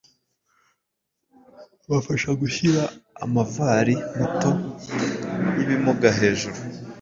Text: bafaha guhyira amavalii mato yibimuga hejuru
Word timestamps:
bafaha 1.89 2.29
guhyira 2.41 2.83
amavalii 3.25 4.03
mato 4.17 4.51
yibimuga 5.55 6.09
hejuru 6.19 6.59